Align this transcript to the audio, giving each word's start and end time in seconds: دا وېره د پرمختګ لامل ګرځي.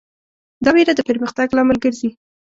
دا 0.63 0.69
وېره 0.75 0.93
د 0.95 1.01
پرمختګ 1.09 1.47
لامل 1.57 1.77
ګرځي. 1.85 2.09